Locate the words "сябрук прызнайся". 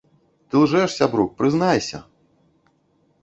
0.99-1.99